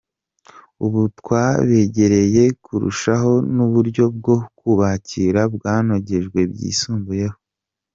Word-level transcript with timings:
Ubu 0.85 1.01
twabegereye 1.19 2.43
kurushaho 2.63 3.33
n’uburyo 3.55 4.05
bwo 4.17 4.37
kubakira 4.57 5.41
bwanogejwe 5.53 6.39
byisumbuyeho. 6.51 7.37